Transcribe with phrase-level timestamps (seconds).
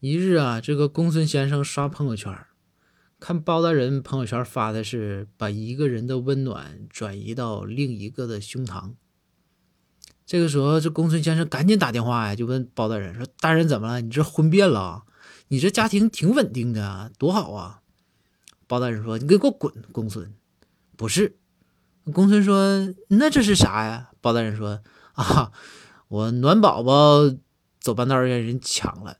[0.00, 2.34] 一日啊这个公孙先生刷朋友圈
[3.18, 8.94] 看包大人朋友圈发的是把一个人的温暖转移到另一个的胸膛。
[10.24, 14.00] 这个时候这公孙先生赶紧打电话呀就问包大人说大人怎么了？
[14.00, 15.04] 你这婚变了
[15.48, 17.82] 你这家庭挺稳定的多好啊！
[18.66, 20.32] 包大人说你给我滚公孙
[20.96, 21.36] 不是。
[22.14, 24.12] 公孙说那这是啥呀？
[24.22, 24.82] 包大人说
[25.12, 25.52] 啊
[26.08, 27.18] 我暖宝宝
[27.78, 29.18] 走半道让人抢了